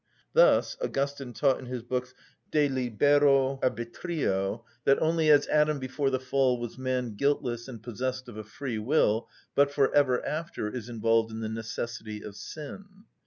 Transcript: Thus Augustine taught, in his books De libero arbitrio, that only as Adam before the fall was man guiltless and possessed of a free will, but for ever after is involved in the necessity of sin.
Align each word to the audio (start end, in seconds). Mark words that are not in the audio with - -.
Thus 0.33 0.77
Augustine 0.83 1.31
taught, 1.31 1.59
in 1.59 1.67
his 1.67 1.83
books 1.83 2.15
De 2.49 2.67
libero 2.67 3.59
arbitrio, 3.61 4.65
that 4.83 4.99
only 4.99 5.29
as 5.29 5.45
Adam 5.47 5.77
before 5.77 6.09
the 6.09 6.19
fall 6.19 6.59
was 6.59 6.75
man 6.75 7.13
guiltless 7.13 7.67
and 7.67 7.83
possessed 7.83 8.27
of 8.27 8.35
a 8.35 8.43
free 8.43 8.79
will, 8.79 9.29
but 9.53 9.69
for 9.69 9.93
ever 9.93 10.25
after 10.25 10.67
is 10.73 10.89
involved 10.89 11.29
in 11.29 11.41
the 11.41 11.49
necessity 11.49 12.23
of 12.23 12.35
sin. 12.35 12.85